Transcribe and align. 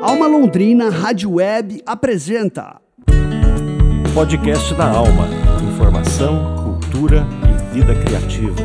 Alma 0.00 0.28
Londrina 0.28 0.90
Rádio 0.90 1.32
Web 1.32 1.82
apresenta 1.84 2.80
Podcast 4.14 4.72
da 4.74 4.88
Alma. 4.88 5.26
Informação, 5.72 6.54
cultura 6.54 7.26
e 7.42 7.74
vida 7.74 7.94
criativa. 7.96 8.62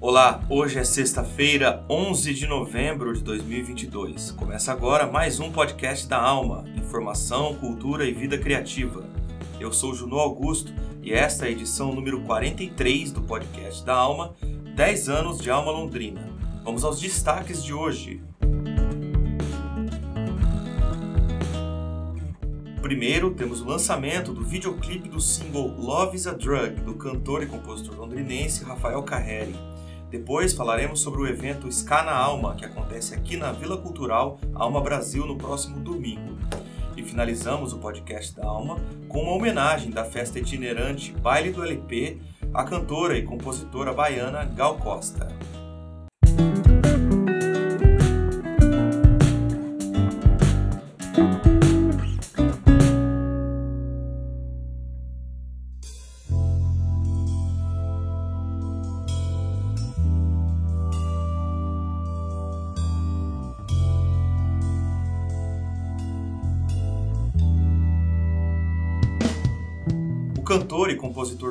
Olá, 0.00 0.40
hoje 0.48 0.78
é 0.78 0.84
sexta-feira, 0.84 1.84
11 1.90 2.32
de 2.32 2.46
novembro 2.46 3.12
de 3.12 3.20
2022. 3.24 4.30
Começa 4.30 4.70
agora 4.70 5.04
mais 5.04 5.40
um 5.40 5.50
podcast 5.50 6.06
da 6.06 6.20
Alma, 6.20 6.64
informação, 6.76 7.56
cultura 7.56 8.04
e 8.04 8.12
vida 8.12 8.38
criativa. 8.38 9.04
Eu 9.58 9.72
sou 9.72 9.92
Juno 9.92 10.16
Augusto 10.16 10.72
e 11.02 11.12
esta 11.12 11.46
é 11.46 11.48
a 11.48 11.50
edição 11.50 11.92
número 11.92 12.20
43 12.20 13.10
do 13.10 13.22
podcast 13.22 13.84
da 13.84 13.94
Alma, 13.94 14.34
10 14.78 15.08
anos 15.08 15.38
de 15.38 15.50
Alma 15.50 15.72
Londrina. 15.72 16.20
Vamos 16.62 16.84
aos 16.84 17.00
destaques 17.00 17.64
de 17.64 17.74
hoje. 17.74 18.22
Primeiro, 22.80 23.34
temos 23.34 23.60
o 23.60 23.64
lançamento 23.64 24.32
do 24.32 24.44
videoclipe 24.44 25.08
do 25.08 25.20
single 25.20 25.66
Love 25.76 26.14
is 26.14 26.28
a 26.28 26.32
Drug, 26.32 26.80
do 26.82 26.94
cantor 26.94 27.42
e 27.42 27.46
compositor 27.46 27.96
londrinense 27.96 28.62
Rafael 28.62 29.02
Carreri. 29.02 29.56
Depois 30.12 30.52
falaremos 30.52 31.00
sobre 31.00 31.22
o 31.22 31.26
evento 31.26 31.66
Ska 31.72 32.04
na 32.04 32.16
Alma, 32.16 32.54
que 32.54 32.64
acontece 32.64 33.16
aqui 33.16 33.36
na 33.36 33.50
Vila 33.50 33.78
Cultural 33.78 34.38
Alma 34.54 34.80
Brasil 34.80 35.26
no 35.26 35.36
próximo 35.36 35.80
domingo. 35.80 36.38
E 36.96 37.02
finalizamos 37.02 37.72
o 37.72 37.78
podcast 37.78 38.32
da 38.36 38.46
Alma 38.46 38.76
com 39.08 39.22
uma 39.22 39.32
homenagem 39.32 39.90
da 39.90 40.04
festa 40.04 40.38
itinerante 40.38 41.10
Baile 41.14 41.50
do 41.50 41.64
LP 41.64 42.20
à 42.54 42.64
cantora 42.64 43.16
e 43.16 43.22
compositora 43.22 43.92
baiana 43.92 44.44
Gal 44.44 44.76
Costa. 44.78 45.28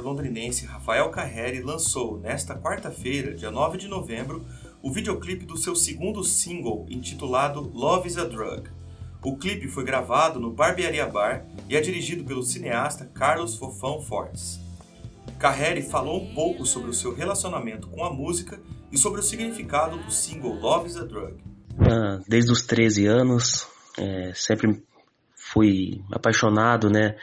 Londrinense 0.08 0.66
Rafael 0.66 1.09
Carreri 1.09 1.61
lançou 1.61 2.17
nesta 2.17 2.55
quarta-feira, 2.55 3.36
dia 3.36 3.52
9 3.52 3.77
de 3.77 3.88
novembro, 3.89 4.45
o 4.81 4.89
videoclipe 4.89 5.45
do 5.45 5.58
seu 5.58 5.75
segundo 5.75 6.23
single, 6.23 6.86
intitulado 6.89 7.69
Love 7.73 8.08
is 8.08 8.17
a 8.17 8.23
Drug. 8.23 8.69
O 9.22 9.35
clipe 9.35 9.67
foi 9.67 9.83
gravado 9.83 10.39
no 10.39 10.53
Barbearia 10.53 11.05
Bar 11.05 11.45
e 11.67 11.75
é 11.75 11.81
dirigido 11.81 12.23
pelo 12.23 12.41
cineasta 12.41 13.05
Carlos 13.13 13.58
Fofão 13.58 14.02
Fortes. 14.02 14.61
Carreri 15.38 15.81
falou 15.81 16.23
um 16.23 16.33
pouco 16.33 16.66
sobre 16.66 16.89
o 16.89 16.94
seu 16.94 17.13
relacionamento 17.13 17.89
com 17.89 18.05
a 18.05 18.13
música 18.13 18.61
e 18.89 18.97
sobre 18.97 19.19
o 19.19 19.23
significado 19.23 19.97
do 19.97 20.09
single 20.09 20.53
Love 20.53 20.88
is 20.88 20.95
a 20.95 21.03
Drug. 21.03 21.35
Ah, 21.80 22.22
desde 22.25 22.52
os 22.52 22.66
13 22.66 23.08
anos, 23.08 23.67
é, 23.97 24.31
sempre 24.33 24.81
fui 25.35 26.02
apaixonado, 26.11 26.89
né? 26.89 27.17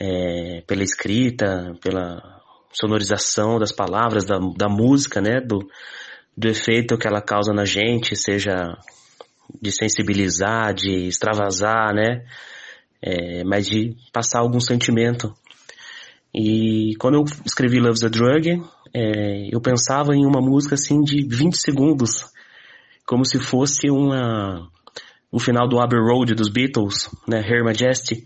É, 0.00 0.62
pela 0.66 0.82
escrita, 0.82 1.76
pela 1.82 2.40
sonorização 2.72 3.58
das 3.58 3.72
palavras, 3.72 4.24
da, 4.24 4.38
da 4.56 4.68
música, 4.68 5.20
né? 5.20 5.40
Do, 5.40 5.68
do 6.36 6.48
efeito 6.48 6.96
que 6.96 7.06
ela 7.06 7.20
causa 7.20 7.52
na 7.52 7.64
gente, 7.64 8.16
seja 8.16 8.78
de 9.60 9.70
sensibilizar, 9.70 10.72
de 10.72 11.08
extravasar, 11.08 11.94
né? 11.94 12.24
É, 13.02 13.44
mas 13.44 13.66
de 13.66 13.94
passar 14.12 14.40
algum 14.40 14.60
sentimento. 14.60 15.34
E 16.34 16.94
quando 16.98 17.14
eu 17.16 17.24
escrevi 17.44 17.80
Love's 17.80 18.04
a 18.04 18.08
Drug, 18.08 18.62
é, 18.94 19.54
eu 19.54 19.60
pensava 19.60 20.14
em 20.14 20.24
uma 20.24 20.40
música 20.40 20.76
assim 20.76 21.00
de 21.02 21.26
20 21.26 21.54
segundos, 21.54 22.24
como 23.04 23.24
se 23.24 23.38
fosse 23.38 23.90
uma, 23.90 24.68
um 25.32 25.38
final 25.38 25.68
do 25.68 25.80
Abbey 25.80 25.98
Road 25.98 26.34
dos 26.34 26.48
Beatles, 26.48 27.10
né? 27.26 27.40
Her 27.40 27.64
Majesty. 27.64 28.24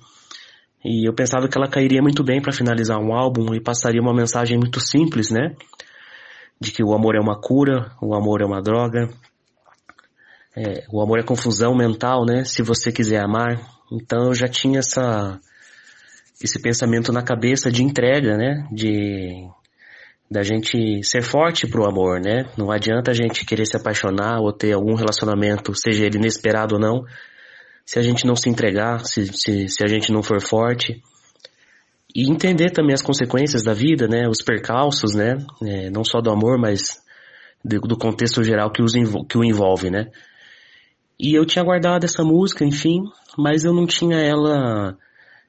E 0.84 1.09
eu 1.09 1.15
pensava 1.15 1.49
que 1.49 1.56
ela 1.56 1.69
cairia 1.69 2.03
muito 2.03 2.22
bem 2.22 2.43
para 2.43 2.53
finalizar 2.53 2.99
um 2.99 3.15
álbum 3.15 3.55
e 3.55 3.61
passaria 3.61 4.03
uma 4.03 4.15
mensagem 4.15 4.59
muito 4.59 4.81
simples, 4.81 5.31
né? 5.31 5.55
De 6.61 6.71
que 6.71 6.84
o 6.84 6.93
amor 6.93 7.17
é 7.17 7.21
uma 7.21 7.41
cura, 7.41 7.91
o 8.03 8.15
amor 8.15 8.43
é 8.43 8.45
uma 8.45 8.61
droga, 8.61 9.09
é, 10.56 10.84
o 10.93 11.00
amor 11.00 11.19
é 11.19 11.22
confusão 11.22 11.75
mental, 11.75 12.27
né? 12.27 12.45
Se 12.45 12.62
você 12.62 12.93
quiser 12.93 13.25
amar. 13.25 13.61
Então 13.91 14.27
eu 14.27 14.34
já 14.34 14.47
tinha 14.47 14.81
essa 14.81 15.41
esse 16.43 16.61
pensamento 16.61 17.12
na 17.12 17.22
cabeça 17.22 17.71
de 17.71 17.83
entrega, 17.83 18.37
né? 18.37 18.69
De 18.71 19.49
da 20.31 20.43
gente 20.43 21.03
ser 21.03 21.22
forte 21.22 21.66
pro 21.66 21.89
amor, 21.89 22.21
né? 22.21 22.47
Não 22.59 22.71
adianta 22.71 23.11
a 23.11 23.15
gente 23.15 23.47
querer 23.47 23.66
se 23.66 23.77
apaixonar 23.77 24.41
ou 24.41 24.53
ter 24.53 24.72
algum 24.72 24.95
relacionamento, 24.95 25.75
seja 25.75 26.05
ele 26.05 26.19
inesperado 26.19 26.75
ou 26.75 26.81
não, 26.81 27.05
se 27.84 27.99
a 27.99 28.03
gente 28.03 28.27
não 28.27 28.34
se 28.34 28.49
entregar, 28.49 29.05
se, 29.05 29.27
se, 29.27 29.69
se 29.69 29.84
a 29.84 29.87
gente 29.87 30.11
não 30.12 30.22
for 30.22 30.41
forte. 30.41 31.03
E 32.15 32.31
entender 32.31 32.71
também 32.71 32.95
as 32.95 33.03
consequências 33.03 33.62
da 33.62 33.75
vida, 33.75 34.06
né? 34.06 34.28
Os 34.28 34.41
percalços, 34.41 35.15
né? 35.15 35.37
É, 35.62 35.91
não 35.91 36.05
só 36.05 36.21
do 36.21 36.31
amor, 36.31 36.59
mas 36.59 37.03
do, 37.65 37.81
do 37.81 37.97
contexto 37.97 38.43
geral 38.43 38.71
que, 38.71 38.83
os, 38.83 38.93
que 39.28 39.37
o 39.37 39.45
envolve, 39.45 39.91
né? 39.91 40.11
E 41.19 41.34
eu 41.34 41.45
tinha 41.45 41.65
guardado 41.65 42.05
essa 42.05 42.22
música, 42.22 42.65
enfim, 42.65 43.03
mas 43.37 43.65
eu 43.65 43.72
não 43.72 43.87
tinha 43.87 44.19
ela 44.19 44.97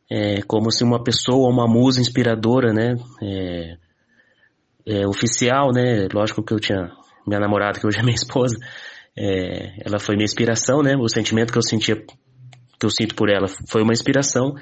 é, 0.10 0.42
como 0.44 0.72
se 0.72 0.84
uma 0.84 1.04
pessoa, 1.04 1.52
uma 1.52 1.68
musa 1.68 2.02
inspiradora, 2.02 2.74
né? 2.74 2.96
É, 3.22 3.78
é, 4.86 5.08
oficial, 5.08 5.72
né? 5.72 6.08
Lógico 6.14 6.44
que 6.44 6.54
eu 6.54 6.60
tinha 6.60 6.92
minha 7.26 7.40
namorada, 7.40 7.80
que 7.80 7.88
hoje 7.88 8.00
é 8.00 8.04
minha 8.04 8.14
esposa, 8.16 8.56
é, 9.18 9.86
ela 9.86 10.00
foi 10.00 10.16
minha 10.16 10.26
inspiração, 10.26 10.82
né? 10.82 10.96
O 10.96 11.08
sentimento 11.08 11.52
que 11.52 11.58
eu 11.58 11.64
sentia 11.64 11.96
eu 12.86 12.90
sinto 12.90 13.16
por 13.16 13.30
ela 13.30 13.48
foi 13.68 13.82
uma 13.82 13.94
inspiração, 13.94 14.56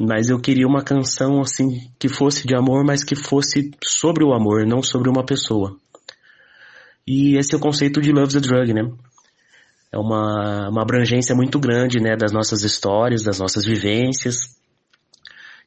mas 0.00 0.28
eu 0.28 0.40
queria 0.40 0.66
uma 0.66 0.82
canção 0.82 1.40
assim 1.40 1.90
que 1.98 2.08
fosse 2.08 2.46
de 2.46 2.54
amor, 2.54 2.84
mas 2.84 3.04
que 3.04 3.14
fosse 3.14 3.70
sobre 3.84 4.24
o 4.24 4.32
amor, 4.32 4.66
não 4.66 4.82
sobre 4.82 5.08
uma 5.08 5.24
pessoa. 5.24 5.76
E 7.06 7.36
esse 7.36 7.54
é 7.54 7.58
o 7.58 7.60
conceito 7.60 8.00
de 8.00 8.10
Love's 8.10 8.36
a 8.36 8.40
Drug, 8.40 8.72
né? 8.72 8.90
É 9.92 9.98
uma, 9.98 10.68
uma 10.70 10.82
abrangência 10.82 11.36
muito 11.36 11.60
grande, 11.60 12.00
né, 12.00 12.16
das 12.16 12.32
nossas 12.32 12.64
histórias, 12.64 13.22
das 13.22 13.38
nossas 13.38 13.64
vivências. 13.64 14.36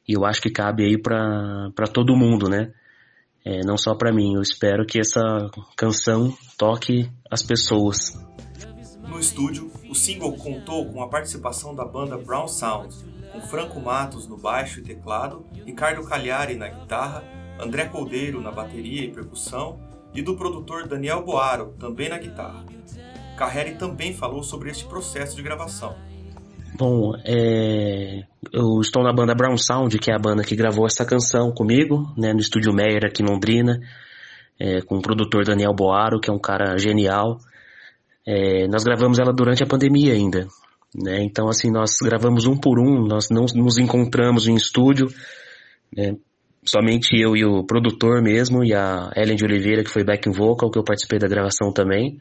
E 0.06 0.12
eu 0.14 0.24
acho 0.26 0.42
que 0.42 0.50
cabe 0.50 0.84
aí 0.84 1.00
para 1.00 1.86
todo 1.92 2.16
mundo, 2.16 2.48
né? 2.48 2.72
É, 3.44 3.60
não 3.64 3.78
só 3.78 3.94
para 3.94 4.12
mim. 4.12 4.34
Eu 4.34 4.42
espero 4.42 4.84
que 4.84 5.00
essa 5.00 5.20
canção 5.76 6.36
toque 6.58 7.08
as 7.30 7.42
pessoas. 7.42 8.12
No 9.08 9.18
estúdio, 9.18 9.70
o 9.88 9.94
single 9.94 10.32
contou 10.34 10.86
com 10.86 11.02
a 11.02 11.08
participação 11.08 11.74
da 11.74 11.84
banda 11.84 12.16
Brown 12.16 12.46
Sound, 12.46 12.94
com 13.32 13.40
Franco 13.40 13.80
Matos 13.80 14.26
no 14.28 14.36
baixo 14.36 14.80
e 14.80 14.82
teclado, 14.82 15.44
Ricardo 15.64 16.06
Cagliari 16.06 16.54
na 16.54 16.68
guitarra, 16.68 17.24
André 17.58 17.86
Coldeiro 17.86 18.40
na 18.40 18.52
bateria 18.52 19.04
e 19.04 19.10
percussão 19.10 19.80
e 20.14 20.22
do 20.22 20.36
produtor 20.36 20.86
Daniel 20.86 21.24
Boaro, 21.24 21.74
também 21.78 22.08
na 22.08 22.18
guitarra. 22.18 22.64
Carreri 23.36 23.76
também 23.76 24.12
falou 24.12 24.42
sobre 24.42 24.70
este 24.70 24.84
processo 24.84 25.36
de 25.36 25.42
gravação. 25.42 25.96
Bom, 26.76 27.12
é... 27.24 28.22
eu 28.52 28.80
estou 28.80 29.02
na 29.02 29.12
banda 29.12 29.34
Brown 29.34 29.56
Sound, 29.56 29.98
que 29.98 30.10
é 30.10 30.14
a 30.14 30.18
banda 30.18 30.44
que 30.44 30.54
gravou 30.54 30.86
essa 30.86 31.04
canção 31.04 31.50
comigo, 31.52 32.12
né, 32.16 32.32
no 32.32 32.40
estúdio 32.40 32.72
Meyer 32.72 33.04
aqui 33.04 33.22
em 33.22 33.26
Londrina, 33.26 33.80
é, 34.60 34.80
com 34.82 34.96
o 34.96 35.02
produtor 35.02 35.44
Daniel 35.44 35.72
Boaro, 35.74 36.20
que 36.20 36.30
é 36.30 36.32
um 36.32 36.38
cara 36.38 36.76
genial. 36.78 37.38
É, 38.30 38.68
nós 38.68 38.84
gravamos 38.84 39.18
ela 39.18 39.32
durante 39.32 39.62
a 39.62 39.66
pandemia 39.66 40.12
ainda, 40.12 40.46
né? 40.94 41.22
Então, 41.22 41.48
assim, 41.48 41.70
nós 41.70 41.92
gravamos 42.02 42.44
um 42.44 42.58
por 42.58 42.78
um, 42.78 43.06
nós 43.06 43.30
não 43.30 43.46
nos 43.54 43.78
encontramos 43.78 44.46
em 44.46 44.54
estúdio, 44.54 45.06
né? 45.96 46.14
Somente 46.62 47.18
eu 47.18 47.34
e 47.34 47.42
o 47.42 47.64
produtor 47.64 48.20
mesmo, 48.20 48.62
e 48.62 48.74
a 48.74 49.10
Ellen 49.16 49.34
de 49.34 49.46
Oliveira, 49.46 49.82
que 49.82 49.88
foi 49.88 50.04
backing 50.04 50.32
vocal, 50.32 50.70
que 50.70 50.78
eu 50.78 50.84
participei 50.84 51.18
da 51.18 51.26
gravação 51.26 51.72
também. 51.72 52.18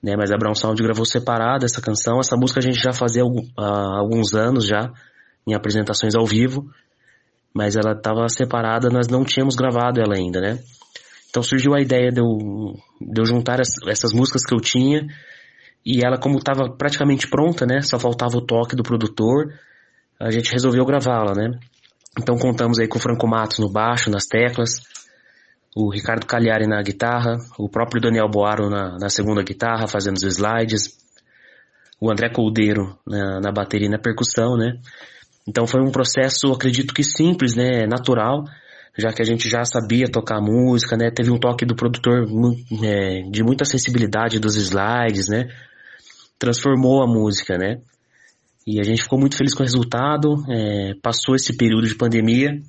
Né? 0.00 0.14
Mas 0.16 0.30
a 0.30 0.36
Brown 0.36 0.54
Sound 0.54 0.80
gravou 0.80 1.04
separada 1.04 1.64
essa 1.64 1.82
canção. 1.82 2.20
Essa 2.20 2.36
música 2.36 2.60
a 2.60 2.62
gente 2.62 2.78
já 2.78 2.92
fazia 2.92 3.24
há 3.58 3.98
alguns 3.98 4.34
anos 4.34 4.64
já, 4.64 4.92
em 5.44 5.54
apresentações 5.54 6.14
ao 6.14 6.24
vivo. 6.24 6.70
Mas 7.52 7.74
ela 7.74 7.92
estava 7.96 8.28
separada, 8.28 8.88
nós 8.88 9.08
não 9.08 9.24
tínhamos 9.24 9.56
gravado 9.56 10.00
ela 10.00 10.14
ainda, 10.14 10.40
né? 10.40 10.60
Então 11.30 11.42
surgiu 11.42 11.74
a 11.74 11.80
ideia 11.80 12.10
de 12.10 12.20
eu, 12.20 12.74
de 13.00 13.20
eu 13.20 13.24
juntar 13.24 13.60
as, 13.60 13.70
essas 13.88 14.12
músicas 14.12 14.44
que 14.44 14.52
eu 14.52 14.60
tinha 14.60 15.06
e 15.86 16.04
ela 16.04 16.18
como 16.18 16.36
estava 16.36 16.68
praticamente 16.76 17.28
pronta, 17.28 17.64
né? 17.64 17.80
Só 17.80 17.98
faltava 17.98 18.36
o 18.36 18.44
toque 18.44 18.76
do 18.76 18.82
produtor, 18.82 19.54
a 20.18 20.30
gente 20.30 20.52
resolveu 20.52 20.84
gravá-la, 20.84 21.32
né? 21.34 21.58
Então 22.18 22.36
contamos 22.36 22.78
aí 22.78 22.88
com 22.88 22.98
o 22.98 23.00
Franco 23.00 23.26
Matos 23.26 23.60
no 23.60 23.70
baixo, 23.70 24.10
nas 24.10 24.26
teclas, 24.26 24.82
o 25.74 25.88
Ricardo 25.90 26.26
Cagliari 26.26 26.66
na 26.66 26.82
guitarra, 26.82 27.38
o 27.56 27.68
próprio 27.68 28.02
Daniel 28.02 28.28
Boaro 28.28 28.68
na, 28.68 28.98
na 28.98 29.08
segunda 29.08 29.42
guitarra, 29.42 29.86
fazendo 29.86 30.16
os 30.16 30.24
slides, 30.24 30.98
o 32.00 32.10
André 32.10 32.28
Coldeiro 32.30 32.98
na, 33.06 33.40
na 33.40 33.52
bateria 33.52 33.86
e 33.86 33.90
na 33.90 33.98
percussão, 33.98 34.56
né? 34.56 34.78
Então 35.46 35.66
foi 35.66 35.80
um 35.80 35.90
processo, 35.90 36.52
acredito 36.52 36.92
que 36.92 37.04
simples, 37.04 37.54
né? 37.54 37.86
Natural, 37.86 38.44
já 39.00 39.12
que 39.12 39.22
a 39.22 39.24
gente 39.24 39.48
já 39.48 39.64
sabia 39.64 40.06
tocar 40.10 40.40
música, 40.40 40.96
né? 40.96 41.10
Teve 41.10 41.30
um 41.30 41.38
toque 41.38 41.64
do 41.64 41.74
produtor 41.74 42.26
é, 42.82 43.22
de 43.30 43.42
muita 43.42 43.64
sensibilidade 43.64 44.38
dos 44.38 44.56
slides, 44.56 45.28
né? 45.28 45.48
Transformou 46.38 47.02
a 47.02 47.06
música, 47.06 47.56
né? 47.56 47.80
E 48.66 48.78
a 48.78 48.84
gente 48.84 49.02
ficou 49.02 49.18
muito 49.18 49.36
feliz 49.36 49.54
com 49.54 49.62
o 49.62 49.66
resultado. 49.66 50.44
É, 50.48 50.94
passou 51.02 51.34
esse 51.34 51.56
período 51.56 51.86
de 51.86 51.94
pandemia 51.94 52.60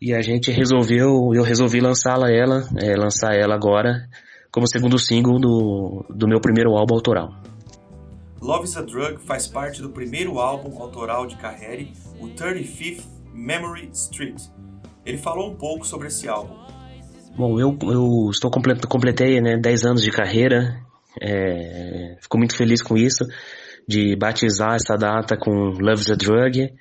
e 0.00 0.12
a 0.12 0.20
gente 0.20 0.50
resolveu, 0.50 1.32
eu 1.34 1.42
resolvi 1.42 1.80
lançá-la 1.80 2.30
ela, 2.30 2.68
é, 2.76 2.94
lançar 2.94 3.34
ela 3.34 3.54
agora 3.54 4.06
como 4.52 4.66
segundo 4.66 4.98
single 4.98 5.38
do, 5.38 6.04
do 6.10 6.28
meu 6.28 6.40
primeiro 6.40 6.70
álbum 6.76 6.94
autoral. 6.94 7.30
Love 8.40 8.64
is 8.64 8.76
a 8.76 8.82
Drug 8.82 9.18
faz 9.18 9.46
parte 9.46 9.82
do 9.82 9.90
primeiro 9.90 10.38
álbum 10.38 10.80
autoral 10.80 11.26
de 11.26 11.36
Carrere, 11.36 11.92
o 12.20 12.28
35th 12.28 13.04
Memory 13.34 13.90
Street. 13.92 14.40
Ele 15.06 15.18
falou 15.18 15.52
um 15.52 15.54
pouco 15.54 15.86
sobre 15.86 16.08
esse 16.08 16.28
álbum. 16.28 16.56
Bom, 17.36 17.60
eu, 17.60 17.78
eu 17.82 18.30
estou 18.30 18.50
completei 18.50 19.40
né, 19.40 19.56
10 19.56 19.84
anos 19.84 20.02
de 20.02 20.10
carreira, 20.10 20.82
é, 21.22 22.16
fico 22.20 22.36
muito 22.36 22.56
feliz 22.56 22.82
com 22.82 22.96
isso, 22.96 23.24
de 23.86 24.16
batizar 24.16 24.74
essa 24.74 24.96
data 24.96 25.36
com 25.36 25.50
Love 25.50 26.00
is 26.00 26.10
a 26.10 26.16
Drug. 26.16 26.72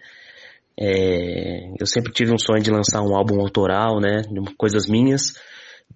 É, 0.79 1.69
eu 1.79 1.85
sempre 1.85 2.11
tive 2.11 2.33
um 2.33 2.37
sonho 2.37 2.63
de 2.63 2.71
lançar 2.71 3.01
um 3.01 3.15
álbum 3.15 3.39
autoral, 3.39 3.99
né, 3.99 4.23
coisas 4.57 4.87
minhas, 4.87 5.33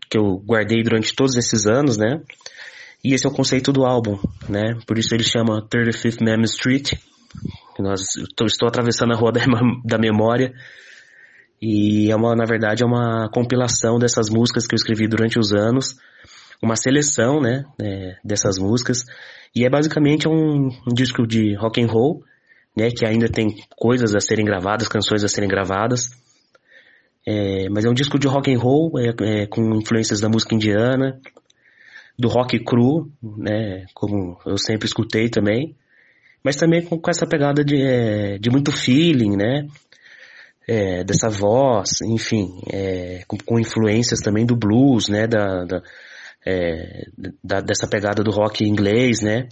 que 0.09 0.17
eu 0.17 0.37
guardei 0.45 0.83
durante 0.83 1.15
todos 1.15 1.35
esses 1.35 1.65
anos, 1.65 1.97
né, 1.97 2.21
e 3.03 3.13
esse 3.13 3.25
é 3.25 3.29
o 3.29 3.33
conceito 3.33 3.73
do 3.73 3.85
álbum, 3.85 4.17
né, 4.47 4.77
por 4.87 4.97
isso 4.97 5.13
ele 5.13 5.23
chama 5.23 5.67
35th 5.67 6.23
Mem 6.23 6.43
Street, 6.43 6.93
nós, 7.77 8.01
estou, 8.15 8.47
estou 8.47 8.67
atravessando 8.69 9.13
a 9.13 9.17
rua 9.17 9.31
da, 9.33 9.41
da 9.83 9.97
memória, 9.97 10.53
e 11.61 12.09
é 12.09 12.15
uma, 12.15 12.35
na 12.35 12.45
verdade, 12.45 12.83
é 12.83 12.85
uma 12.85 13.29
compilação 13.29 13.99
dessas 13.99 14.29
músicas 14.29 14.65
que 14.65 14.73
eu 14.73 14.77
escrevi 14.77 15.07
durante 15.07 15.37
os 15.37 15.51
anos, 15.51 15.97
uma 16.61 16.75
seleção, 16.75 17.41
né, 17.41 17.65
é, 17.81 18.17
dessas 18.23 18.57
músicas, 18.57 18.99
e 19.55 19.65
é 19.65 19.69
basicamente 19.69 20.27
um, 20.27 20.69
um 20.87 20.93
disco 20.93 21.25
de 21.25 21.55
rock 21.55 21.81
and 21.81 21.87
roll, 21.87 22.23
né, 22.75 22.89
que 22.91 23.05
ainda 23.05 23.27
tem 23.27 23.47
coisas 23.77 24.15
a 24.15 24.19
serem 24.19 24.45
gravadas, 24.45 24.87
canções 24.87 25.23
a 25.23 25.27
serem 25.27 25.49
gravadas. 25.49 26.09
É, 27.27 27.67
mas 27.69 27.83
é 27.83 27.89
um 27.89 27.93
disco 27.93 28.17
de 28.17 28.27
rock 28.27 28.53
and 28.53 28.59
roll, 28.59 28.93
é, 28.97 29.41
é, 29.41 29.47
com 29.47 29.75
influências 29.75 30.21
da 30.21 30.29
música 30.29 30.55
indiana, 30.55 31.19
do 32.17 32.27
rock 32.27 32.59
cru, 32.63 33.11
né, 33.21 33.85
como 33.93 34.37
eu 34.45 34.57
sempre 34.57 34.87
escutei 34.87 35.29
também, 35.29 35.75
mas 36.43 36.55
também 36.55 36.83
com, 36.83 36.97
com 36.97 37.09
essa 37.09 37.27
pegada 37.27 37.63
de, 37.63 37.81
é, 37.81 38.37
de 38.37 38.49
muito 38.49 38.71
feeling, 38.71 39.35
né, 39.35 39.67
é, 40.69 41.03
dessa 41.03 41.29
voz, 41.29 41.89
enfim, 42.03 42.61
é, 42.71 43.23
com, 43.27 43.37
com, 43.43 43.59
influências 43.59 44.19
também 44.19 44.45
do 44.45 44.55
blues, 44.55 45.09
né, 45.09 45.25
da, 45.25 45.65
da, 45.65 45.81
da, 47.43 47.61
dessa 47.61 47.87
pegada 47.87 48.23
do 48.23 48.29
rock 48.29 48.63
inglês, 48.63 49.21
né, 49.23 49.49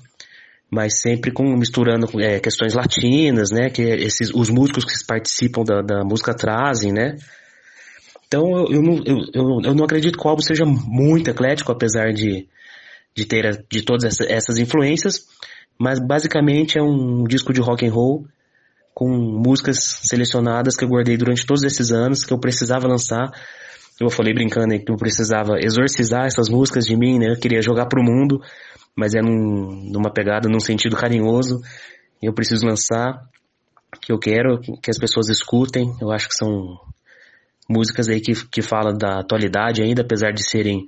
mas 0.70 1.02
sempre 1.02 1.32
com 1.32 1.44
misturando 1.58 2.08
é, 2.22 2.40
questões 2.40 2.76
latinas, 2.76 3.50
né, 3.50 3.72
que 3.72 3.82
esses 3.82 4.32
os 4.32 4.52
músicos 4.52 4.86
que 4.86 4.94
participam 5.08 5.64
da, 5.64 5.82
da 5.82 6.04
música 6.04 6.36
trazem, 6.36 6.94
né. 6.94 7.16
Então 8.28 8.52
eu, 8.56 8.68
eu, 8.74 8.82
não, 8.84 8.98
eu, 9.04 9.18
eu, 9.34 9.62
eu 9.64 9.74
não 9.74 9.86
acredito 9.86 10.20
que 10.20 10.28
o 10.28 10.30
álbum 10.30 10.44
seja 10.44 10.66
muito 10.66 11.32
eclético, 11.32 11.72
apesar 11.72 12.14
de, 12.14 12.48
de 13.16 13.26
ter 13.26 13.66
de 13.72 13.82
todas 13.82 14.20
essas 14.22 14.60
influências, 14.60 15.26
mas 15.80 16.00
basicamente 16.00 16.78
é 16.78 16.84
um 16.84 17.24
disco 17.24 17.52
de 17.52 17.62
rock 17.62 17.88
and 17.88 17.92
roll 17.92 18.28
com 18.98 19.08
músicas 19.08 19.78
selecionadas 20.02 20.76
que 20.76 20.84
eu 20.84 20.90
guardei 20.90 21.18
durante 21.18 21.46
todos 21.46 21.62
esses 21.62 21.92
anos 21.92 22.24
que 22.24 22.34
eu 22.34 22.40
precisava 22.40 22.88
lançar. 22.88 23.30
Eu 24.02 24.10
falei 24.10 24.34
brincando 24.34 24.78
que 24.80 24.92
eu 24.92 24.98
precisava 24.98 25.60
exorcizar 25.60 26.26
essas 26.26 26.50
músicas 26.50 26.86
de 26.86 26.96
mim, 26.96 27.20
né? 27.20 27.34
Eu 27.34 27.40
queria 27.40 27.62
jogar 27.62 27.86
pro 27.88 28.04
mundo 28.04 28.42
mas 28.98 29.14
é 29.14 29.22
num, 29.22 29.92
numa 29.92 30.12
pegada, 30.12 30.50
num 30.50 30.60
sentido 30.60 30.98
carinhoso. 30.98 31.62
Eu 32.20 32.34
preciso 32.34 32.66
lançar, 32.66 33.22
que 34.02 34.12
eu 34.12 34.18
quero 34.18 34.60
que 34.60 34.90
as 34.90 34.98
pessoas 34.98 35.30
escutem. 35.30 35.94
Eu 36.02 36.12
acho 36.12 36.28
que 36.28 36.34
são 36.34 36.80
músicas 37.70 38.10
aí 38.10 38.20
que, 38.20 38.34
que 38.48 38.64
falam 38.64 38.98
da 38.98 39.20
atualidade 39.20 39.84
ainda, 39.84 40.02
apesar 40.02 40.32
de 40.32 40.44
serem 40.44 40.88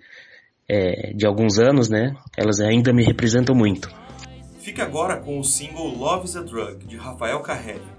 é, 0.68 1.14
de 1.14 1.28
alguns 1.28 1.60
anos, 1.60 1.88
né? 1.88 2.16
Elas 2.36 2.60
ainda 2.60 2.92
me 2.92 3.04
representam 3.04 3.56
muito. 3.56 3.88
Fique 4.60 4.82
agora 4.82 5.18
com 5.22 5.40
o 5.40 5.44
single 5.44 5.96
Love 5.96 6.26
is 6.26 6.36
a 6.36 6.42
Drug, 6.42 6.86
de 6.88 6.98
Rafael 6.98 7.42
Carrelli. 7.42 7.99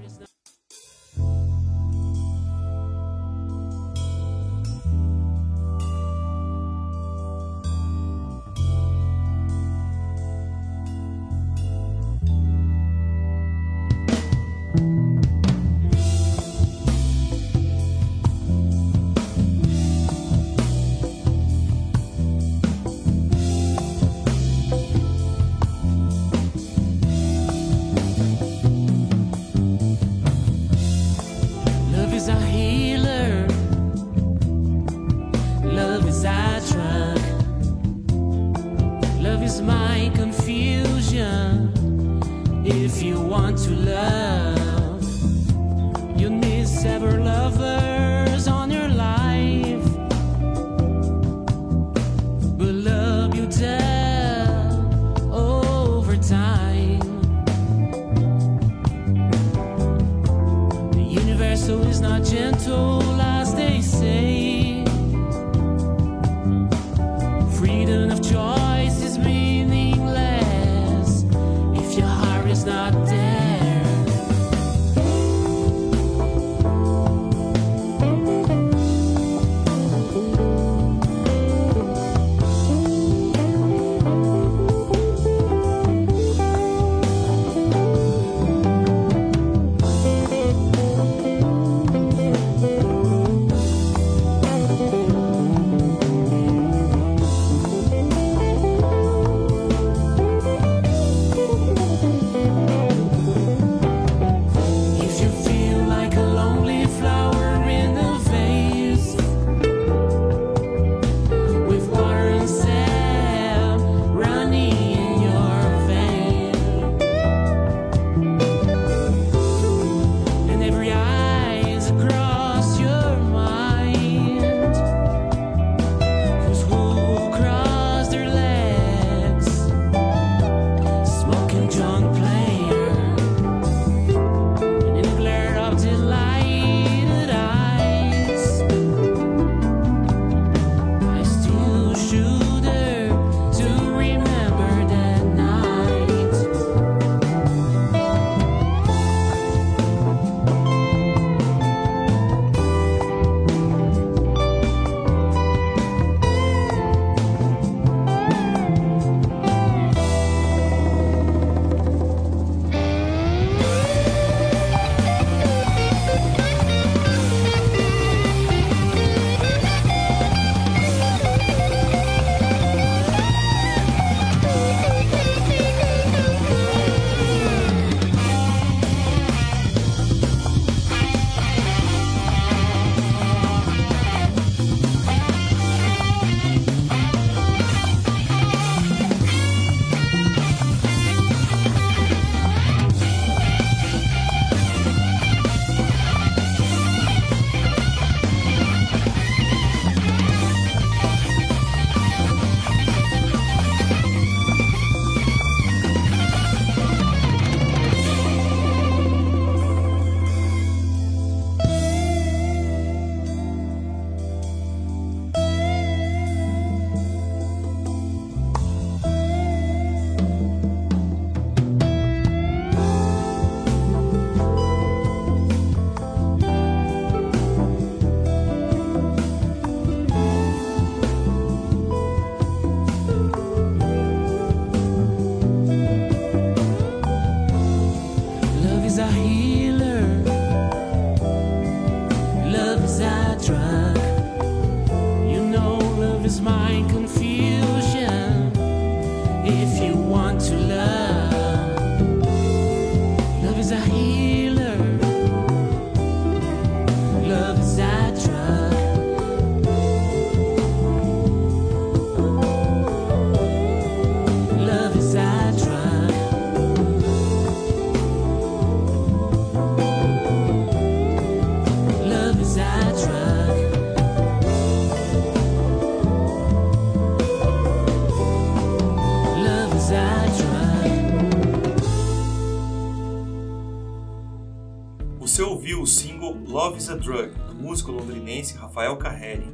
Love 285.72 286.78
is 286.78 286.90
a 286.90 286.96
Drug, 286.96 287.32
do 287.46 287.54
músico 287.54 287.92
londrinense 287.92 288.56
Rafael 288.56 288.96
Carreri. 288.96 289.46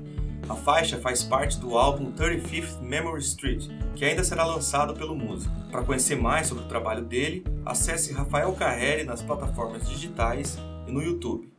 A 0.48 0.54
faixa 0.54 0.98
faz 0.98 1.22
parte 1.22 1.58
do 1.58 1.76
álbum 1.76 2.10
35th 2.12 2.80
Memory 2.80 3.20
Street, 3.20 3.68
que 3.94 4.04
ainda 4.04 4.24
será 4.24 4.44
lançado 4.44 4.94
pelo 4.94 5.14
músico. 5.14 5.54
Para 5.70 5.82
conhecer 5.82 6.16
mais 6.16 6.46
sobre 6.46 6.64
o 6.64 6.68
trabalho 6.68 7.04
dele, 7.04 7.44
acesse 7.66 8.14
Rafael 8.14 8.52
Carreri 8.52 9.04
nas 9.04 9.20
plataformas 9.20 9.86
digitais 9.88 10.58
e 10.86 10.90
no 10.90 11.02
YouTube. 11.02 11.52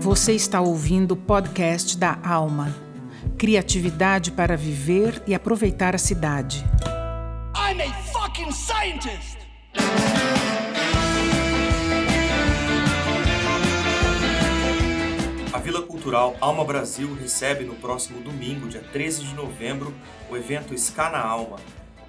Você 0.00 0.32
está 0.32 0.60
ouvindo 0.60 1.12
o 1.12 1.16
podcast 1.16 1.98
da 1.98 2.18
Alma. 2.24 2.74
Criatividade 3.36 4.30
para 4.32 4.56
viver 4.56 5.22
e 5.26 5.34
aproveitar 5.34 5.94
a 5.94 5.98
cidade. 5.98 6.64
I'm 7.54 7.80
a 7.82 7.92
fucking 8.12 8.52
scientist! 8.52 9.35
A 15.56 15.58
Vila 15.58 15.80
Cultural 15.80 16.36
Alma 16.38 16.62
Brasil 16.66 17.14
recebe 17.14 17.64
no 17.64 17.76
próximo 17.76 18.20
domingo, 18.20 18.68
dia 18.68 18.82
13 18.92 19.24
de 19.24 19.34
novembro, 19.34 19.90
o 20.28 20.36
evento 20.36 20.74
Ska 20.74 21.08
na 21.08 21.18
Alma. 21.18 21.56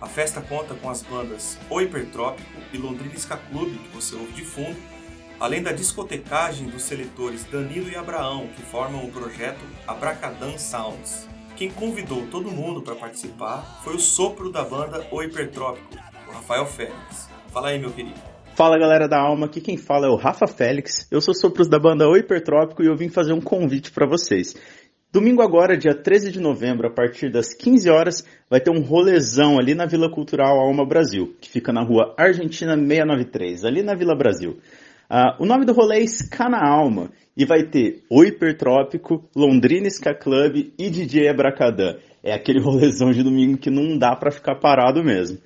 A 0.01 0.05
festa 0.05 0.41
conta 0.41 0.75
com 0.75 0.89
as 0.89 1.01
bandas 1.01 1.57
O 1.69 1.79
Hipertrópico 1.79 2.59
e 2.73 2.77
Londrina 2.77 3.15
Ska 3.15 3.37
Club, 3.37 3.73
que 3.77 3.95
você 3.95 4.15
ouve 4.15 4.33
de 4.33 4.43
fundo, 4.43 4.75
além 5.39 5.63
da 5.63 5.71
discotecagem 5.71 6.67
dos 6.67 6.83
seletores 6.83 7.45
Danilo 7.45 7.89
e 7.89 7.95
Abraão, 7.95 8.49
que 8.53 8.61
formam 8.63 9.05
o 9.05 9.11
projeto 9.13 9.63
Abracadan 9.87 10.57
Sounds. 10.57 11.25
Quem 11.55 11.71
convidou 11.71 12.27
todo 12.27 12.51
mundo 12.51 12.81
para 12.81 12.95
participar 12.95 13.79
foi 13.81 13.95
o 13.95 13.99
sopro 13.99 14.51
da 14.51 14.65
banda 14.65 15.07
O 15.09 15.23
Hipertrópico, 15.23 15.95
o 16.27 16.31
Rafael 16.33 16.65
Félix. 16.65 17.29
Fala 17.53 17.69
aí, 17.69 17.79
meu 17.79 17.93
querido. 17.93 18.36
Fala 18.57 18.79
galera 18.79 19.07
da 19.07 19.19
Alma, 19.19 19.45
aqui 19.45 19.61
quem 19.61 19.77
fala 19.77 20.07
é 20.07 20.09
o 20.09 20.15
Rafa 20.15 20.47
Félix. 20.47 21.07
Eu 21.11 21.21
sou 21.21 21.31
sopros 21.31 21.69
da 21.69 21.77
banda 21.77 22.09
O 22.09 22.17
Hipertrópico 22.17 22.81
e 22.81 22.87
eu 22.87 22.95
vim 22.97 23.07
fazer 23.07 23.31
um 23.31 23.39
convite 23.39 23.91
para 23.91 24.07
vocês. 24.07 24.55
Domingo 25.13 25.43
agora, 25.43 25.77
dia 25.77 25.93
13 25.93 26.31
de 26.31 26.39
novembro, 26.39 26.87
a 26.87 26.91
partir 26.91 27.31
das 27.31 27.53
15 27.53 27.87
horas, 27.87 28.25
vai 28.49 28.59
ter 28.59 28.71
um 28.71 28.81
rolezão 28.81 29.59
ali 29.59 29.75
na 29.75 29.85
Vila 29.85 30.09
Cultural 30.09 30.57
Alma 30.57 30.83
Brasil, 30.83 31.35
que 31.39 31.51
fica 31.51 31.71
na 31.71 31.83
rua 31.83 32.15
Argentina 32.17 32.75
693, 32.75 33.63
ali 33.63 33.83
na 33.83 33.93
Vila 33.93 34.17
Brasil. 34.17 34.57
Uh, 35.07 35.43
o 35.43 35.45
nome 35.45 35.63
do 35.63 35.71
rolê 35.71 35.99
é 35.99 36.03
Ska 36.07 36.49
na 36.49 36.67
Alma 36.67 37.11
e 37.37 37.45
vai 37.45 37.61
ter 37.61 38.01
o 38.09 38.23
Hipertrópico, 38.23 39.23
Londrina 39.35 39.87
Ska 39.87 40.15
Club 40.15 40.71
e 40.79 40.89
DJ 40.89 41.29
Abracadã. 41.29 41.97
É 42.23 42.33
aquele 42.33 42.57
rolezão 42.65 43.11
de 43.11 43.21
domingo 43.21 43.55
que 43.55 43.69
não 43.69 43.99
dá 43.99 44.15
para 44.15 44.31
ficar 44.31 44.55
parado 44.55 45.03
mesmo. 45.03 45.37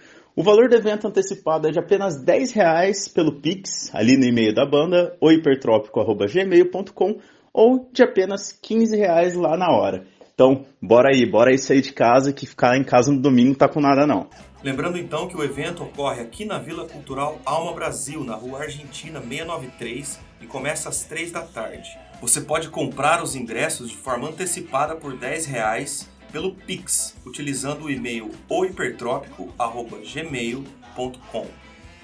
O 0.41 0.43
valor 0.43 0.67
do 0.67 0.75
evento 0.75 1.07
antecipado 1.07 1.67
é 1.67 1.71
de 1.71 1.77
apenas 1.77 2.19
10 2.19 2.53
reais 2.53 3.07
pelo 3.07 3.39
Pix, 3.39 3.93
ali 3.93 4.17
no 4.17 4.25
e-mail 4.25 4.51
da 4.51 4.65
banda, 4.65 5.15
ohipertrópico.gmail.com 5.21 7.19
ou 7.53 7.87
de 7.93 8.01
apenas 8.01 8.51
15 8.51 8.97
reais 8.97 9.35
lá 9.35 9.55
na 9.55 9.69
hora. 9.69 10.03
Então, 10.33 10.65
bora 10.81 11.09
aí, 11.13 11.27
bora 11.27 11.51
aí 11.51 11.59
sair 11.59 11.81
de 11.81 11.93
casa 11.93 12.33
que 12.33 12.47
ficar 12.47 12.75
em 12.75 12.83
casa 12.83 13.11
no 13.11 13.21
domingo 13.21 13.49
não 13.49 13.55
tá 13.55 13.69
com 13.69 13.79
nada 13.79 14.07
não. 14.07 14.27
Lembrando 14.63 14.97
então 14.97 15.27
que 15.27 15.37
o 15.37 15.43
evento 15.43 15.83
ocorre 15.83 16.21
aqui 16.21 16.43
na 16.43 16.57
Vila 16.57 16.87
Cultural 16.87 17.39
Alma 17.45 17.73
Brasil, 17.73 18.23
na 18.23 18.33
rua 18.33 18.63
Argentina 18.63 19.19
693 19.21 20.19
e 20.41 20.47
começa 20.47 20.89
às 20.89 21.03
3 21.03 21.31
da 21.31 21.41
tarde. 21.41 21.87
Você 22.19 22.41
pode 22.41 22.69
comprar 22.69 23.21
os 23.21 23.35
ingressos 23.35 23.91
de 23.91 23.95
forma 23.95 24.29
antecipada 24.29 24.95
por 24.95 25.15
10 25.15 25.45
reais 25.45 26.09
pelo 26.31 26.55
Pix, 26.55 27.15
utilizando 27.25 27.85
o 27.85 27.91
e-mail 27.91 28.31
ohipertrópico.gmail.com. 28.49 31.47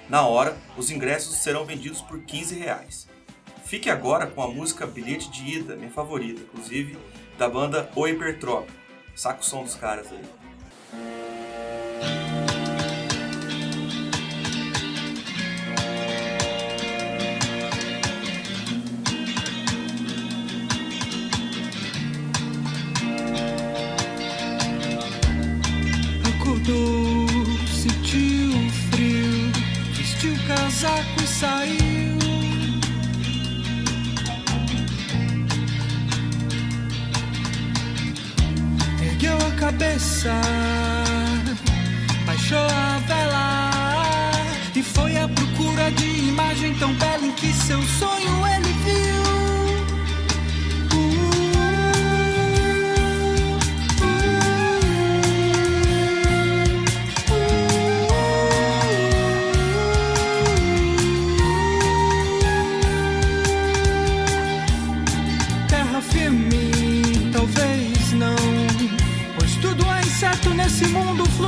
Na 0.08 0.26
hora, 0.26 0.56
os 0.76 0.90
ingressos 0.90 1.36
serão 1.36 1.64
vendidos 1.64 2.00
por 2.00 2.18
15 2.20 2.58
reais. 2.58 3.06
Fique 3.64 3.88
agora 3.90 4.26
com 4.26 4.42
a 4.42 4.48
música 4.48 4.86
Bilhete 4.86 5.30
de 5.30 5.58
Ida, 5.58 5.76
minha 5.76 5.90
favorita, 5.90 6.40
inclusive, 6.40 6.96
da 7.36 7.48
banda 7.48 7.90
O 7.94 8.08
Hipertrópico. 8.08 8.78
Saca 9.14 9.40
o 9.40 9.44
som 9.44 9.62
dos 9.62 9.74
caras 9.74 10.06
aí. 10.10 11.27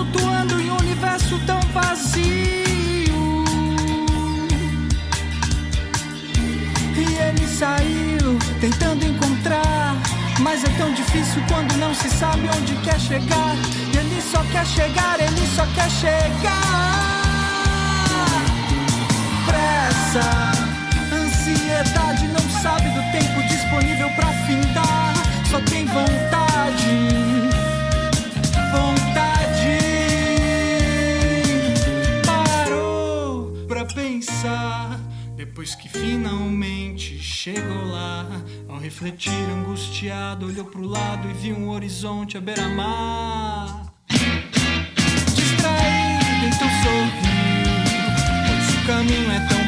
Flutuando 0.00 0.58
em 0.58 0.70
um 0.70 0.76
universo 0.78 1.38
tão 1.46 1.60
vazio. 1.74 2.24
E 6.96 7.18
ele 7.28 7.46
saiu 7.46 8.38
tentando 8.60 9.04
encontrar, 9.04 9.94
mas 10.40 10.64
é 10.64 10.68
tão 10.78 10.92
difícil 10.94 11.42
quando 11.48 11.76
não 11.76 11.94
se 11.94 12.08
sabe 12.08 12.48
onde 12.56 12.74
quer 12.76 12.98
chegar. 12.98 13.54
E 13.92 13.96
ele 13.98 14.22
só 14.22 14.42
quer 14.44 14.66
chegar, 14.66 15.20
ele 15.20 15.46
só 15.54 15.66
quer 15.74 15.90
chegar. 15.90 17.20
Pressa, 19.46 20.52
ansiedade, 21.12 22.26
não 22.28 22.62
sabe 22.62 22.88
do 22.90 23.02
tempo 23.12 23.42
disponível 23.48 24.08
para 24.10 24.28
findar, 24.46 25.14
só 25.50 25.60
tem 25.60 25.84
vontade 25.84 26.40
pensar. 34.20 35.00
Depois 35.34 35.74
que 35.74 35.88
finalmente 35.88 37.18
chegou 37.18 37.86
lá, 37.86 38.26
ao 38.68 38.78
refletir 38.78 39.32
angustiado, 39.32 40.46
olhou 40.46 40.66
pro 40.66 40.86
lado 40.86 41.30
e 41.30 41.32
viu 41.32 41.56
um 41.56 41.70
horizonte 41.70 42.36
à 42.36 42.40
beira-mar. 42.40 43.94
Distraído, 45.34 46.46
então 46.46 46.68
sorriu, 46.82 47.72
pois 48.46 48.74
o 48.74 48.86
caminho 48.86 49.32
é 49.32 49.40
tão 49.48 49.59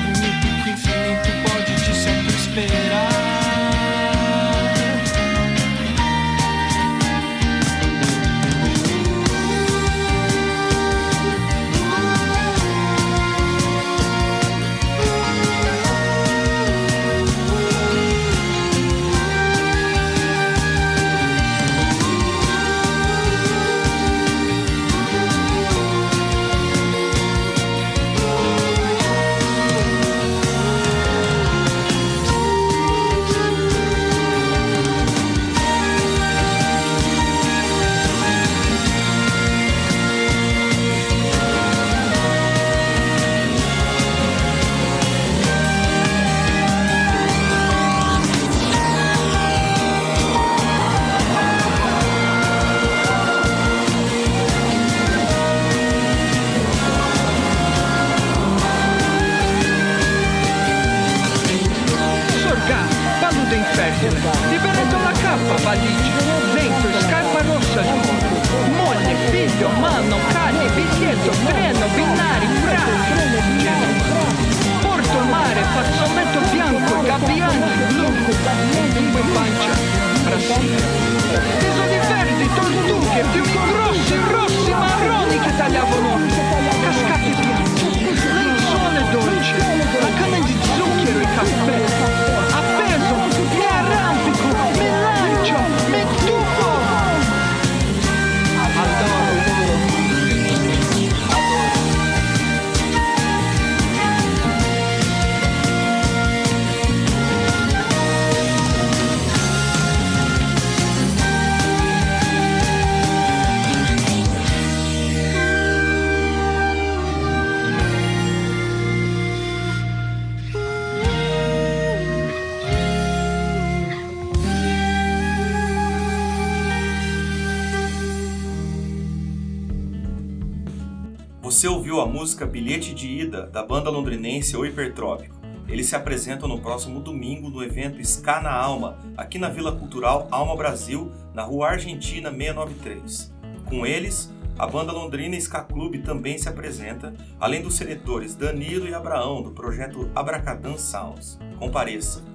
Você 131.52 131.68
ouviu 131.68 132.00
a 132.00 132.06
música 132.06 132.46
Bilhete 132.46 132.94
de 132.94 133.06
Ida 133.06 133.46
da 133.46 133.62
banda 133.62 133.90
londrinense 133.90 134.56
O 134.56 134.64
Hipertrópico. 134.64 135.36
Eles 135.68 135.84
se 135.84 135.94
apresentam 135.94 136.48
no 136.48 136.58
próximo 136.58 136.98
domingo 136.98 137.50
no 137.50 137.62
evento 137.62 138.00
Ska 138.00 138.40
na 138.40 138.50
Alma, 138.50 138.96
aqui 139.18 139.38
na 139.38 139.50
Vila 139.50 139.70
Cultural 139.70 140.26
Alma 140.30 140.56
Brasil, 140.56 141.12
na 141.34 141.42
Rua 141.42 141.68
Argentina 141.68 142.30
693. 142.30 143.34
Com 143.66 143.84
eles, 143.84 144.32
a 144.58 144.66
banda 144.66 144.92
londrina 144.92 145.36
Ska 145.38 145.60
Club 145.64 146.02
também 146.02 146.38
se 146.38 146.48
apresenta, 146.48 147.12
além 147.38 147.60
dos 147.60 147.74
seletores 147.74 148.34
Danilo 148.34 148.88
e 148.88 148.94
Abraão 148.94 149.42
do 149.42 149.50
projeto 149.50 150.10
Abracadan 150.14 150.78
Sounds. 150.78 151.38
Compareça! 151.58 152.31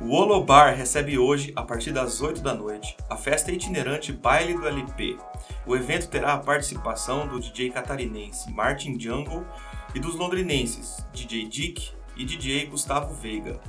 O 0.00 0.14
Olobar 0.14 0.76
recebe 0.76 1.18
hoje, 1.18 1.52
a 1.56 1.62
partir 1.64 1.90
das 1.90 2.20
8 2.20 2.40
da 2.40 2.54
noite, 2.54 2.96
a 3.10 3.16
festa 3.16 3.50
itinerante 3.50 4.12
Baile 4.12 4.54
do 4.54 4.68
LP. 4.68 5.18
O 5.66 5.74
evento 5.74 6.08
terá 6.08 6.34
a 6.34 6.38
participação 6.38 7.26
do 7.26 7.40
DJ 7.40 7.70
catarinense 7.70 8.48
Martin 8.52 8.98
Jungle 8.98 9.44
e 9.92 9.98
dos 9.98 10.14
londrinenses 10.14 11.04
DJ 11.12 11.48
Dick 11.48 11.90
e 12.16 12.24
DJ 12.24 12.66
Gustavo 12.66 13.12
Veiga. 13.12 13.60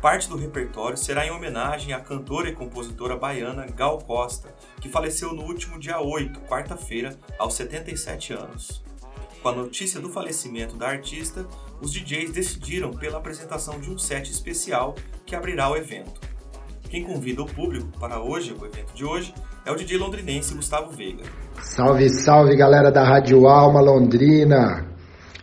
Parte 0.00 0.28
do 0.28 0.36
repertório 0.36 0.96
será 0.96 1.24
em 1.24 1.30
homenagem 1.30 1.92
à 1.92 2.00
cantora 2.00 2.48
e 2.48 2.56
compositora 2.56 3.16
baiana 3.16 3.66
Gal 3.66 3.98
Costa, 3.98 4.52
que 4.80 4.88
faleceu 4.88 5.32
no 5.32 5.44
último 5.44 5.78
dia 5.78 6.00
8, 6.00 6.40
quarta-feira, 6.40 7.16
aos 7.38 7.54
77 7.54 8.32
anos. 8.32 8.82
Com 9.40 9.48
a 9.48 9.54
notícia 9.54 10.00
do 10.00 10.08
falecimento 10.08 10.74
da 10.76 10.88
artista, 10.88 11.46
os 11.82 11.92
DJs 11.92 12.30
decidiram 12.30 12.92
pela 12.92 13.18
apresentação 13.18 13.80
de 13.80 13.90
um 13.90 13.98
set 13.98 14.30
especial 14.30 14.94
que 15.26 15.34
abrirá 15.34 15.68
o 15.68 15.76
evento. 15.76 16.12
Quem 16.88 17.02
convida 17.02 17.42
o 17.42 17.46
público 17.46 17.88
para 17.98 18.22
hoje, 18.22 18.54
o 18.56 18.64
evento 18.64 18.94
de 18.94 19.04
hoje, 19.04 19.34
é 19.66 19.72
o 19.72 19.74
DJ 19.74 19.98
londrinense 19.98 20.54
Gustavo 20.54 20.92
Veiga. 20.92 21.24
Salve, 21.60 22.08
salve 22.08 22.54
galera 22.54 22.92
da 22.92 23.02
Rádio 23.02 23.48
Alma 23.48 23.80
Londrina! 23.80 24.86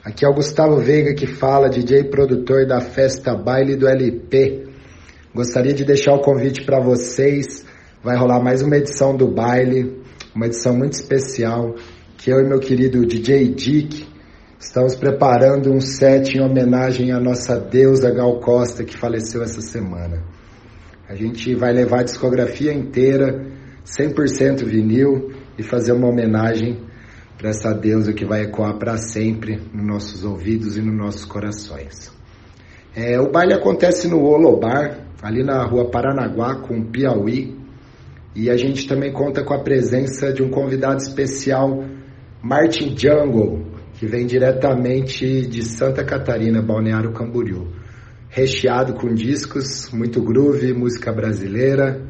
Aqui 0.02 0.24
é 0.24 0.30
o 0.30 0.34
Gustavo 0.34 0.78
Veiga 0.78 1.14
que 1.14 1.28
fala, 1.28 1.70
DJ 1.70 2.06
produtor 2.06 2.66
da 2.66 2.80
festa 2.80 3.36
Baile 3.36 3.76
do 3.76 3.86
LP. 3.86 4.66
Gostaria 5.36 5.74
de 5.74 5.84
deixar 5.84 6.14
o 6.14 6.22
convite 6.22 6.64
para 6.64 6.80
vocês. 6.80 7.66
Vai 8.02 8.16
rolar 8.16 8.42
mais 8.42 8.62
uma 8.62 8.78
edição 8.78 9.16
do 9.16 9.28
baile, 9.28 10.02
uma 10.34 10.46
edição 10.46 10.74
muito 10.74 10.94
especial, 10.94 11.76
que 12.18 12.32
eu 12.32 12.40
e 12.40 12.48
meu 12.48 12.60
querido 12.60 13.06
DJ 13.06 13.50
Dick 13.50 14.19
Estamos 14.60 14.94
preparando 14.94 15.72
um 15.72 15.80
set 15.80 16.38
em 16.38 16.42
homenagem 16.42 17.14
à 17.14 17.20
nossa 17.20 17.58
deusa 17.58 18.12
Gal 18.12 18.42
Costa, 18.42 18.84
que 18.84 18.98
faleceu 18.98 19.42
essa 19.42 19.62
semana. 19.62 20.22
A 21.08 21.16
gente 21.16 21.56
vai 21.56 21.72
levar 21.72 22.02
a 22.02 22.04
discografia 22.04 22.74
inteira, 22.74 23.42
100% 23.86 24.66
vinil, 24.66 25.32
e 25.58 25.64
fazer 25.64 25.94
uma 25.94 26.10
homenagem 26.10 26.78
para 27.38 27.52
essa 27.52 27.74
deusa 27.74 28.12
que 28.12 28.26
vai 28.26 28.42
ecoar 28.42 28.78
para 28.78 28.98
sempre 28.98 29.62
nos 29.74 29.88
nossos 29.88 30.26
ouvidos 30.26 30.76
e 30.76 30.82
nos 30.82 30.96
nossos 30.96 31.24
corações. 31.24 32.12
É, 32.94 33.18
o 33.18 33.32
baile 33.32 33.54
acontece 33.54 34.10
no 34.10 34.22
Olobar, 34.22 35.08
ali 35.22 35.42
na 35.42 35.64
rua 35.64 35.90
Paranaguá, 35.90 36.56
com 36.56 36.84
Piauí, 36.84 37.58
e 38.36 38.50
a 38.50 38.58
gente 38.58 38.90
também 38.90 39.14
conta 39.14 39.42
com 39.42 39.54
a 39.54 39.64
presença 39.64 40.34
de 40.34 40.44
um 40.44 40.50
convidado 40.50 40.98
especial, 40.98 41.82
Martin 42.44 42.94
Jungle, 42.98 43.69
que 44.00 44.08
vem 44.08 44.26
diretamente 44.26 45.46
de 45.46 45.62
Santa 45.62 46.06
Catarina, 46.06 46.62
Balneário 46.62 47.12
Camboriú. 47.12 47.68
Recheado 48.30 48.94
com 48.94 49.14
discos, 49.14 49.92
muito 49.92 50.22
groove, 50.22 50.72
música 50.72 51.12
brasileira. 51.12 52.02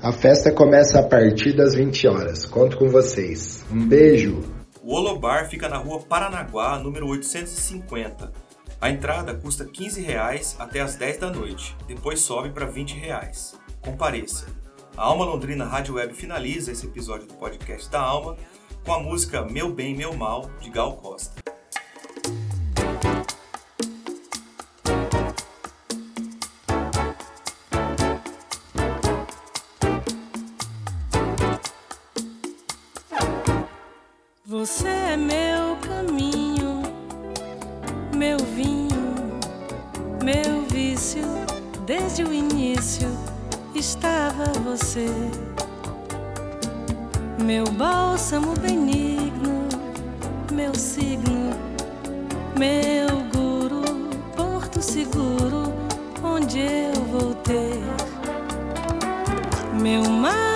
A 0.00 0.12
festa 0.12 0.52
começa 0.52 1.00
a 1.00 1.02
partir 1.02 1.56
das 1.56 1.74
20 1.74 2.06
horas. 2.06 2.46
Conto 2.46 2.76
com 2.76 2.88
vocês. 2.88 3.64
Um 3.72 3.88
beijo! 3.88 4.40
O 4.84 4.94
Olobar 4.94 5.50
fica 5.50 5.68
na 5.68 5.78
rua 5.78 5.98
Paranaguá, 6.08 6.78
número 6.78 7.08
850. 7.08 8.32
A 8.80 8.90
entrada 8.90 9.34
custa 9.34 9.64
15 9.64 10.00
reais 10.00 10.54
até 10.60 10.80
as 10.80 10.94
10 10.94 11.18
da 11.18 11.30
noite, 11.30 11.76
depois 11.88 12.20
sobe 12.20 12.50
para 12.50 12.66
20 12.66 12.94
reais. 12.94 13.58
Compareça! 13.80 14.46
A 14.96 15.02
Alma 15.06 15.24
Londrina 15.24 15.64
Rádio 15.64 15.94
Web 15.94 16.14
finaliza 16.14 16.70
esse 16.70 16.86
episódio 16.86 17.26
do 17.26 17.34
podcast 17.34 17.90
da 17.90 18.00
Alma 18.00 18.36
com 18.84 18.92
a 18.92 18.98
música 18.98 19.42
Meu 19.42 19.72
Bem, 19.72 19.94
Meu 19.94 20.14
Mal, 20.14 20.50
de 20.60 20.70
Gal 20.70 20.96
Costa. 20.96 21.61
Meu 47.52 47.66
bálsamo 47.66 48.54
benigno, 48.54 49.68
meu 50.50 50.74
signo, 50.74 51.50
meu 52.58 53.08
guru, 53.30 53.82
porto 54.34 54.80
seguro, 54.80 55.70
onde 56.24 56.60
eu 56.60 56.94
vou 57.10 57.34
ter 57.34 57.78
meu 59.78 60.02
mar 60.08 60.51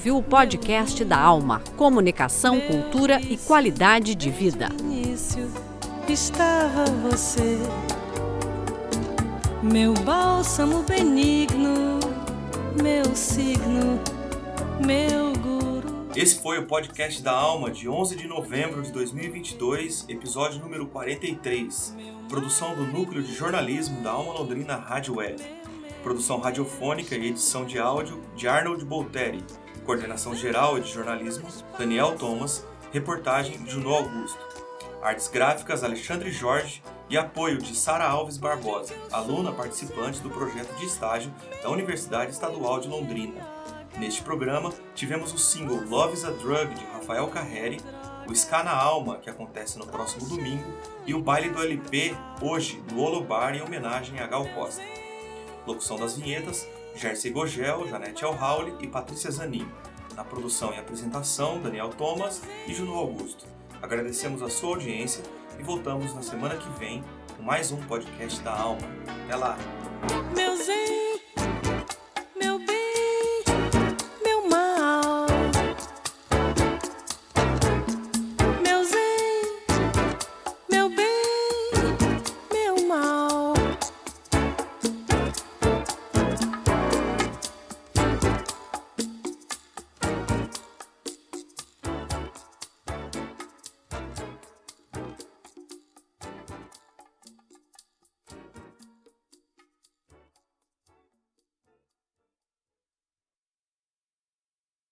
ouviu 0.00 0.16
o 0.16 0.22
podcast 0.22 1.04
da 1.04 1.18
Alma, 1.20 1.62
Comunicação, 1.76 2.58
Cultura 2.58 3.20
e 3.20 3.36
Qualidade 3.36 4.14
de 4.14 4.30
Vida. 4.30 4.70
início 4.80 5.46
estava 6.08 6.86
você, 7.06 7.58
meu 9.62 9.92
bálsamo 9.92 10.82
benigno, 10.84 12.00
meu 12.82 13.14
signo, 13.14 14.00
meu 14.82 15.34
guru. 15.34 16.08
Esse 16.16 16.40
foi 16.40 16.58
o 16.58 16.66
podcast 16.66 17.22
da 17.22 17.32
Alma 17.32 17.70
de 17.70 17.86
11 17.86 18.16
de 18.16 18.26
novembro 18.26 18.80
de 18.80 18.90
2022, 18.92 20.06
episódio 20.08 20.60
número 20.60 20.86
43. 20.86 21.94
Produção 22.26 22.74
do 22.74 22.86
Núcleo 22.86 23.22
de 23.22 23.34
Jornalismo 23.34 24.00
da 24.00 24.12
Alma 24.12 24.32
Londrina 24.32 24.76
Rádio 24.76 25.16
Web. 25.16 25.42
Produção 26.02 26.40
radiofônica 26.40 27.14
e 27.14 27.26
edição 27.26 27.66
de 27.66 27.78
áudio 27.78 28.22
de 28.34 28.48
Arnold 28.48 28.82
Bolteri. 28.86 29.44
Coordenação 29.90 30.36
geral 30.36 30.78
de 30.78 30.88
jornalismo 30.88 31.48
Daniel 31.76 32.16
Thomas. 32.16 32.64
Reportagem 32.92 33.66
Junô 33.66 33.96
Augusto. 33.96 34.38
Artes 35.02 35.26
gráficas 35.26 35.82
Alexandre 35.82 36.30
Jorge 36.30 36.80
e 37.08 37.18
apoio 37.18 37.58
de 37.58 37.74
Sara 37.74 38.04
Alves 38.04 38.38
Barbosa, 38.38 38.94
aluna 39.10 39.50
participante 39.50 40.20
do 40.20 40.30
projeto 40.30 40.72
de 40.76 40.86
estágio 40.86 41.34
da 41.60 41.70
Universidade 41.70 42.30
Estadual 42.30 42.78
de 42.78 42.86
Londrina. 42.86 43.44
Neste 43.98 44.22
programa, 44.22 44.72
tivemos 44.94 45.34
o 45.34 45.38
single 45.38 45.82
Love 45.88 46.14
is 46.14 46.24
a 46.24 46.30
Drug 46.30 46.72
de 46.72 46.84
Rafael 46.92 47.26
Carreri, 47.26 47.80
o 48.28 48.32
Ska 48.32 48.62
na 48.62 48.72
Alma, 48.72 49.16
que 49.16 49.28
acontece 49.28 49.76
no 49.76 49.88
próximo 49.88 50.24
domingo, 50.28 50.72
e 51.04 51.14
o 51.14 51.20
baile 51.20 51.50
do 51.50 51.60
LP, 51.60 52.14
hoje, 52.40 52.80
no 52.92 53.00
Holobar, 53.00 53.56
em 53.56 53.62
homenagem 53.62 54.20
a 54.20 54.28
Gal 54.28 54.46
Costa. 54.54 54.84
Locução 55.66 55.98
das 55.98 56.16
vinhetas, 56.16 56.64
Jersey 57.00 57.30
Gogel, 57.30 57.88
Janete 57.88 58.26
Alhauli 58.26 58.74
e 58.78 58.86
Patrícia 58.86 59.30
Zanin. 59.30 59.66
Na 60.14 60.22
produção 60.22 60.74
e 60.74 60.78
apresentação, 60.78 61.58
Daniel 61.58 61.88
Thomas 61.88 62.42
e 62.66 62.74
Juno 62.74 62.94
Augusto. 62.94 63.46
Agradecemos 63.80 64.42
a 64.42 64.50
sua 64.50 64.74
audiência 64.74 65.22
e 65.58 65.62
voltamos 65.62 66.14
na 66.14 66.22
semana 66.22 66.56
que 66.56 66.68
vem 66.78 67.02
com 67.34 67.42
mais 67.42 67.72
um 67.72 67.78
podcast 67.84 68.42
da 68.42 68.52
Alma. 68.52 68.86
Até 69.24 69.34
lá! 69.34 69.56